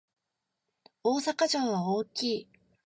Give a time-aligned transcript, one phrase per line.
[1.03, 2.47] 大阪城は大きい